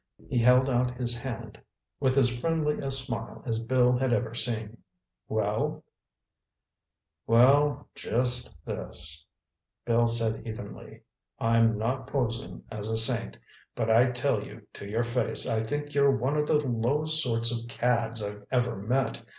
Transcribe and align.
He 0.27 0.39
held 0.39 0.67
out 0.67 0.97
his 0.97 1.15
hand 1.21 1.61
with 1.99 2.17
as 2.17 2.35
friendly 2.35 2.79
a 2.79 2.89
smile 2.89 3.43
as 3.45 3.59
Bill 3.59 3.95
had 3.95 4.11
ever 4.11 4.33
seen. 4.33 4.79
"Well?" 5.29 5.83
"Well, 7.27 7.87
just 7.93 8.65
this—" 8.65 9.23
Bill 9.85 10.07
said 10.07 10.47
evenly, 10.47 11.03
"I'm 11.37 11.77
not 11.77 12.07
posing 12.07 12.63
as 12.71 12.89
a 12.89 12.97
saint, 12.97 13.37
but 13.75 13.91
I 13.91 14.09
tell 14.09 14.43
you 14.43 14.65
to 14.73 14.89
your 14.89 15.03
face 15.03 15.47
I 15.47 15.61
think 15.61 15.93
you're 15.93 16.09
one 16.17 16.35
of 16.35 16.47
the 16.47 16.55
lowest 16.57 17.21
sorts 17.21 17.51
of 17.51 17.69
cads 17.69 18.23
I've 18.23 18.43
ever 18.49 18.75
met. 18.75 19.23